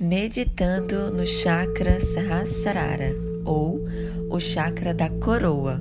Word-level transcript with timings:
meditando 0.00 1.10
no 1.10 1.26
chakra 1.26 2.00
Sahasrara 2.00 3.14
ou 3.44 3.84
o 4.30 4.40
chakra 4.40 4.94
da 4.94 5.10
coroa. 5.10 5.78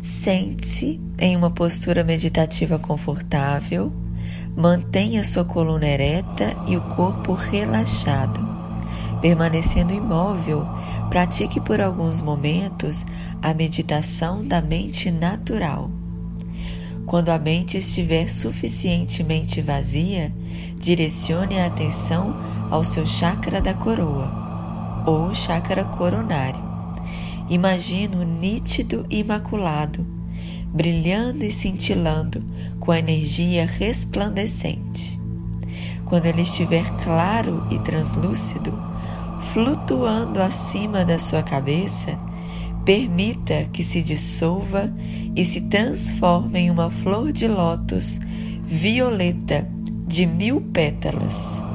Sente-se 0.00 1.00
em 1.18 1.36
uma 1.36 1.50
postura 1.50 2.04
meditativa 2.04 2.78
confortável, 2.78 3.92
mantenha 4.56 5.24
sua 5.24 5.44
coluna 5.44 5.88
ereta 5.88 6.54
e 6.68 6.76
o 6.76 6.80
corpo 6.82 7.32
relaxado. 7.32 8.46
Permanecendo 9.20 9.92
imóvel, 9.92 10.64
pratique 11.08 11.60
por 11.60 11.80
alguns 11.80 12.20
momentos 12.20 13.06
a 13.42 13.54
meditação 13.54 14.46
da 14.46 14.60
mente 14.60 15.10
natural. 15.10 15.90
Quando 17.06 17.30
a 17.30 17.38
mente 17.38 17.78
estiver 17.78 18.28
suficientemente 18.28 19.62
vazia, 19.62 20.32
direcione 20.78 21.58
a 21.58 21.66
atenção 21.66 22.36
ao 22.70 22.84
seu 22.84 23.06
chakra 23.06 23.60
da 23.60 23.72
coroa, 23.72 25.02
ou 25.06 25.32
chakra 25.32 25.84
coronário. 25.84 26.62
Imagino 27.48 28.22
nítido 28.24 29.06
e 29.08 29.20
imaculado, 29.20 30.06
brilhando 30.66 31.46
e 31.46 31.50
cintilando 31.50 32.44
com 32.78 32.92
a 32.92 32.98
energia 32.98 33.64
resplandecente. 33.64 35.18
Quando 36.04 36.26
ele 36.26 36.42
estiver 36.42 36.84
claro 37.02 37.66
e 37.70 37.78
translúcido, 37.78 38.87
flutuando 39.52 40.42
acima 40.42 41.04
da 41.04 41.18
sua 41.18 41.42
cabeça, 41.42 42.18
permita 42.84 43.64
que 43.72 43.82
se 43.82 44.02
dissolva 44.02 44.92
e 45.34 45.44
se 45.44 45.62
transforme 45.62 46.60
em 46.60 46.70
uma 46.70 46.90
flor 46.90 47.32
de 47.32 47.48
lótus 47.48 48.18
violeta 48.64 49.66
de 50.06 50.26
mil 50.26 50.60
pétalas. 50.60 51.67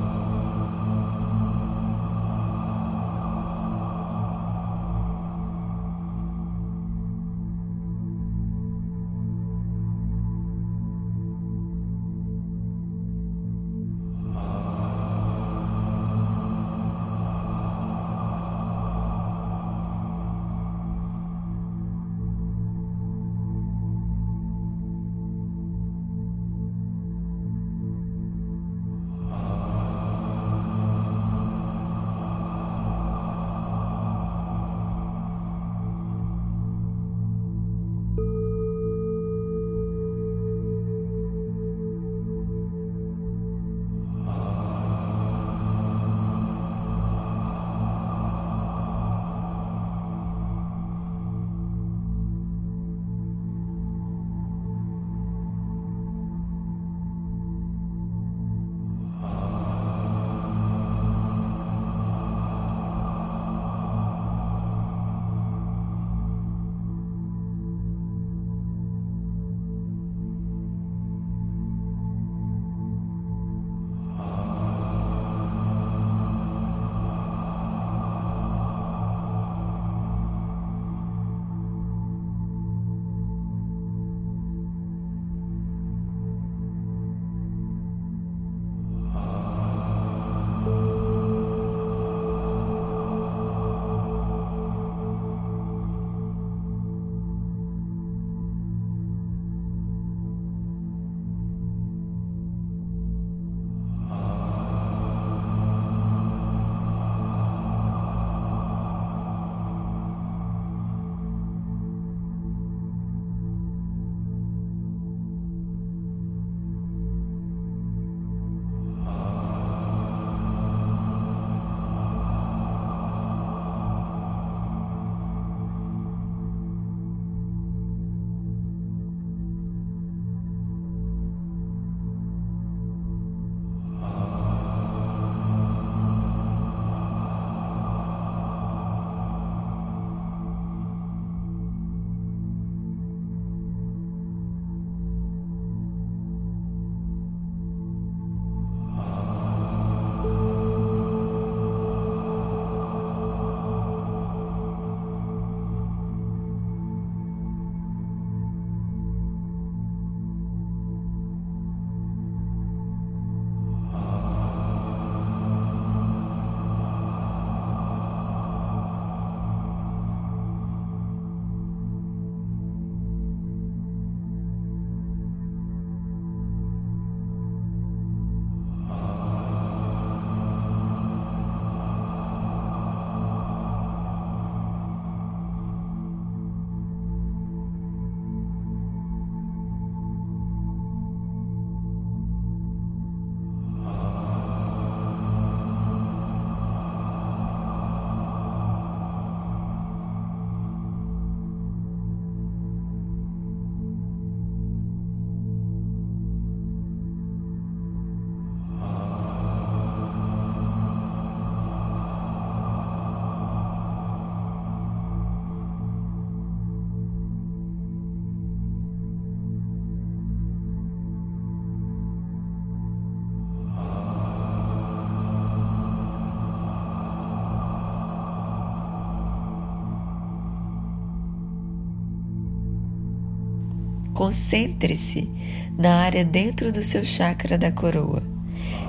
Concentre-se 234.23 235.29
na 235.77 235.95
área 235.95 236.23
dentro 236.23 236.71
do 236.71 236.81
seu 236.81 237.03
chakra 237.03 237.57
da 237.57 237.69
coroa. 237.69 238.23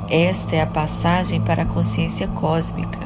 Esta 0.09 0.55
é 0.55 0.61
a 0.61 0.67
passagem 0.67 1.41
para 1.41 1.63
a 1.63 1.67
consciência 1.67 2.29
cósmica. 2.29 3.01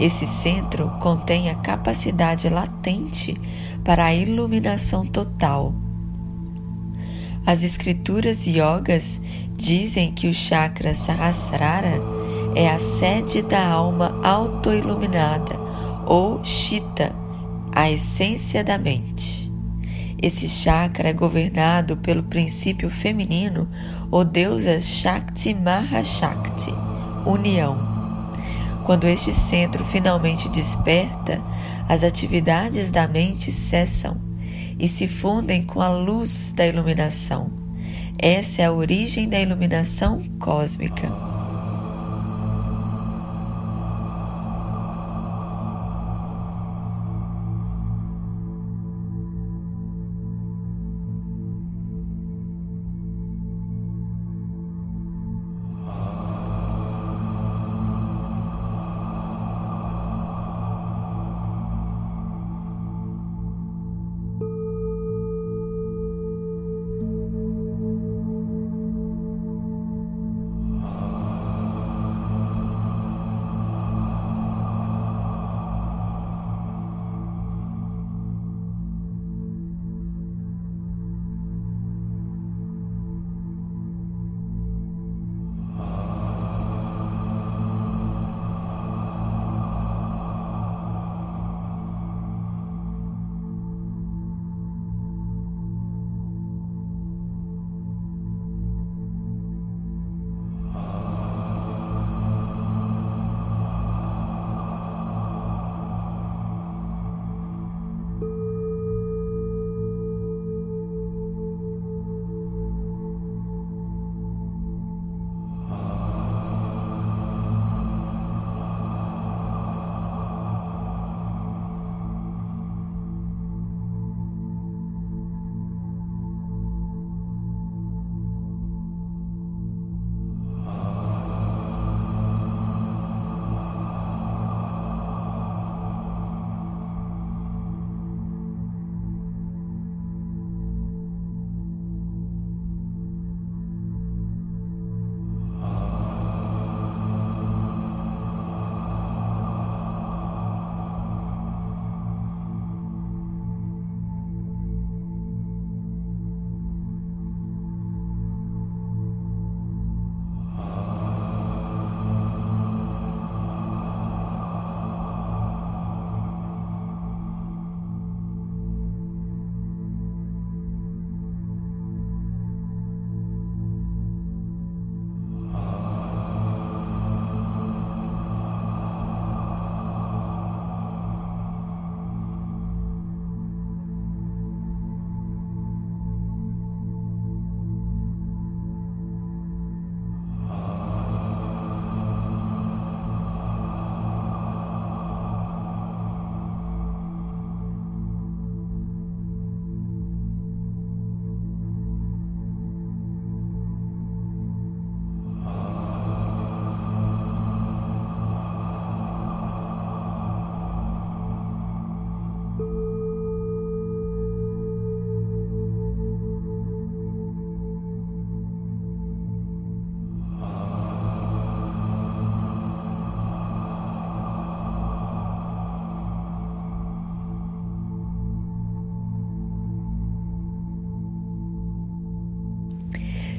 Esse 0.00 0.26
centro 0.26 0.90
contém 1.00 1.48
a 1.48 1.54
capacidade 1.54 2.48
latente 2.48 3.40
para 3.84 4.06
a 4.06 4.14
iluminação 4.14 5.06
total. 5.06 5.72
As 7.46 7.62
escrituras 7.62 8.48
yogas 8.48 9.20
dizem 9.56 10.10
que 10.10 10.26
o 10.26 10.34
chakra 10.34 10.92
Sahasrara 10.92 12.00
é 12.56 12.68
a 12.68 12.80
sede 12.80 13.42
da 13.42 13.64
alma 13.64 14.20
autoiluminada 14.24 15.56
ou 16.04 16.44
Chitta, 16.44 17.14
a 17.72 17.88
essência 17.88 18.64
da 18.64 18.76
mente. 18.76 19.43
Esse 20.24 20.48
chakra 20.48 21.10
é 21.10 21.12
governado 21.12 21.98
pelo 21.98 22.22
princípio 22.22 22.88
feminino 22.88 23.68
ou 24.10 24.24
deusa 24.24 24.80
Shakti 24.80 25.52
Mahashakti, 25.52 26.72
união. 27.26 27.76
Quando 28.86 29.04
este 29.04 29.34
centro 29.34 29.84
finalmente 29.84 30.48
desperta, 30.48 31.42
as 31.86 32.02
atividades 32.02 32.90
da 32.90 33.06
mente 33.06 33.52
cessam 33.52 34.18
e 34.78 34.88
se 34.88 35.06
fundem 35.06 35.66
com 35.66 35.82
a 35.82 35.90
luz 35.90 36.54
da 36.56 36.66
iluminação. 36.66 37.50
Essa 38.18 38.62
é 38.62 38.64
a 38.64 38.72
origem 38.72 39.28
da 39.28 39.38
iluminação 39.38 40.24
cósmica. 40.38 41.33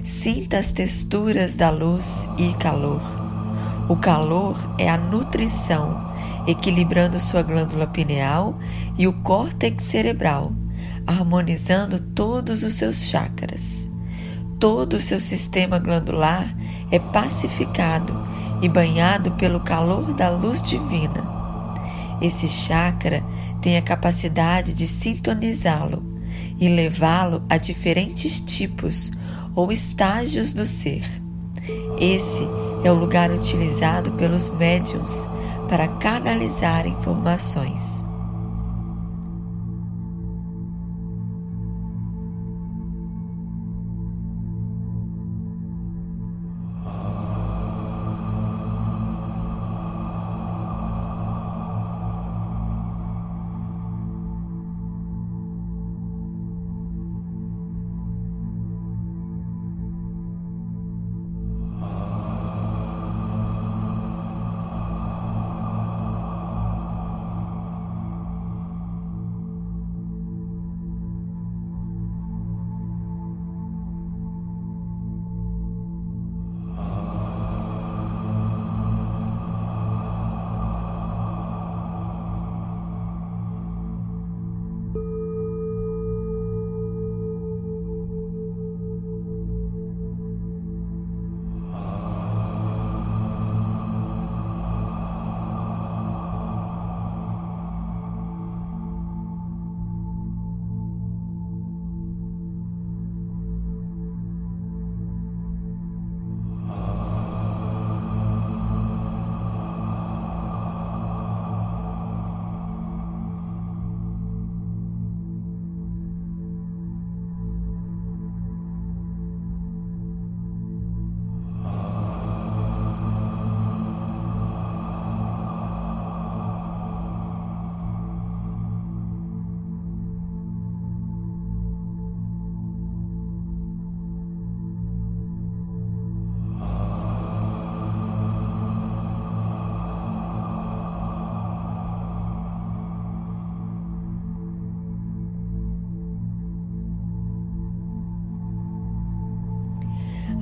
Sinta 0.06 0.60
as 0.60 0.72
texturas 0.72 1.56
da 1.56 1.72
luz 1.72 2.30
e 2.38 2.54
calor. 2.60 3.02
O 3.90 3.96
calor 3.96 4.56
é 4.78 4.88
a 4.88 5.00
nutrição, 5.00 6.14
equilibrando 6.46 7.20
sua 7.20 7.42
glândula 7.42 7.88
pineal 7.88 8.60
e 9.00 9.08
o 9.08 9.14
córtex 9.24 9.84
cerebral, 9.84 10.52
harmonizando 11.08 12.00
todos 12.00 12.62
os 12.62 12.76
seus 12.76 13.06
chakras. 13.06 13.90
Todo 14.60 14.94
o 14.94 15.02
seu 15.02 15.20
sistema 15.20 15.80
glandular 15.80 16.56
é 16.92 17.00
pacificado 17.00 18.14
e 18.62 18.70
banhado 18.70 19.32
pelo 19.32 19.60
calor 19.60 20.14
da 20.14 20.30
luz 20.30 20.62
divina. 20.62 21.26
Esse 22.22 22.48
chakra 22.48 23.24
tem 23.60 23.76
a 23.76 23.82
capacidade 23.82 24.72
de 24.72 24.86
sintonizá-lo 24.86 26.06
e 26.60 26.70
levá-lo 26.70 27.44
a 27.50 27.58
diferentes 27.58 28.40
tipos 28.40 29.12
ou 29.56 29.72
estágios 29.72 30.54
do 30.54 30.66
ser. 30.66 31.04
Esse 32.00 32.44
é 32.84 32.92
o 32.92 32.96
lugar 32.96 33.32
utilizado 33.32 34.12
pelos 34.12 34.50
médiums 34.50 35.26
para 35.68 35.88
canalizar 35.88 36.86
informações. 36.86 38.05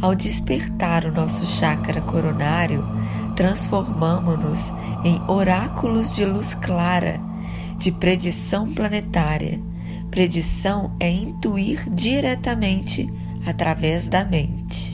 Ao 0.03 0.13
despertar 0.13 1.05
o 1.05 1.13
nosso 1.13 1.45
chakra 1.45 2.01
coronário, 2.01 2.85
transformamos-nos 3.37 4.73
em 5.05 5.21
oráculos 5.29 6.11
de 6.11 6.25
luz 6.25 6.53
clara, 6.53 7.21
de 7.77 7.89
predição 7.89 8.73
planetária. 8.73 9.61
Predição 10.11 10.93
é 10.99 11.09
intuir 11.09 11.89
diretamente 11.89 13.07
através 13.45 14.09
da 14.09 14.25
mente. 14.25 14.92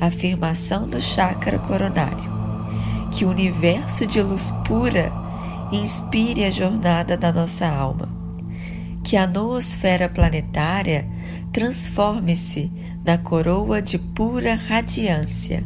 Afirmação 0.00 0.88
do 0.88 1.00
chakra 1.00 1.58
coronário. 1.58 2.32
Que 3.10 3.24
o 3.24 3.30
universo 3.30 4.06
de 4.06 4.22
luz 4.22 4.50
pura 4.66 5.12
inspire 5.70 6.44
a 6.44 6.50
jornada 6.50 7.16
da 7.16 7.32
nossa 7.32 7.66
alma. 7.66 8.08
Que 9.04 9.16
a 9.16 9.26
noosfera 9.26 10.08
planetária 10.08 11.06
transforme-se 11.52 12.70
na 13.04 13.18
coroa 13.18 13.82
de 13.82 13.98
pura 13.98 14.54
radiância 14.54 15.64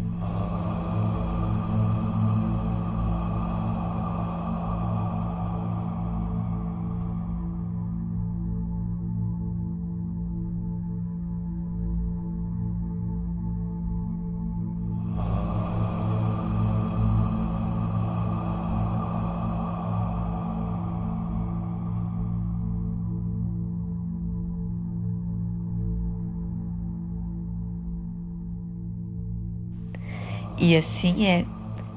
E 30.66 30.76
assim 30.76 31.26
é. 31.26 31.44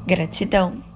Gratidão. 0.05 0.88